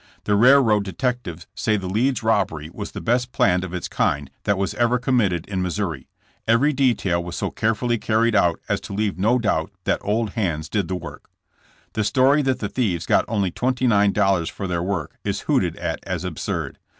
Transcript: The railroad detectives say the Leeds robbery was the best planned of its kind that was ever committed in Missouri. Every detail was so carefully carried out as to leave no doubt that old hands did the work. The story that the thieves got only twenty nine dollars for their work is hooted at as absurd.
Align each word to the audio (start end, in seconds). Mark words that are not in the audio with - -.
The 0.23 0.35
railroad 0.35 0.83
detectives 0.83 1.45
say 1.53 1.77
the 1.77 1.85
Leeds 1.85 2.23
robbery 2.23 2.71
was 2.73 2.93
the 2.93 2.99
best 3.01 3.31
planned 3.31 3.63
of 3.63 3.71
its 3.71 3.87
kind 3.87 4.31
that 4.45 4.57
was 4.57 4.73
ever 4.73 4.97
committed 4.97 5.47
in 5.47 5.61
Missouri. 5.61 6.07
Every 6.47 6.73
detail 6.73 7.23
was 7.23 7.35
so 7.35 7.51
carefully 7.51 7.99
carried 7.99 8.33
out 8.33 8.59
as 8.67 8.81
to 8.81 8.93
leave 8.93 9.19
no 9.19 9.37
doubt 9.37 9.69
that 9.83 9.99
old 10.01 10.31
hands 10.31 10.69
did 10.69 10.87
the 10.87 10.95
work. 10.95 11.29
The 11.93 12.03
story 12.03 12.41
that 12.41 12.57
the 12.57 12.69
thieves 12.69 13.05
got 13.05 13.25
only 13.27 13.51
twenty 13.51 13.85
nine 13.85 14.11
dollars 14.11 14.49
for 14.49 14.65
their 14.65 14.81
work 14.81 15.19
is 15.23 15.41
hooted 15.41 15.75
at 15.75 15.99
as 16.03 16.23
absurd. 16.23 16.79